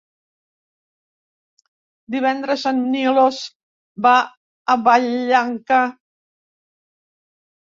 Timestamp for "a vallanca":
4.75-5.79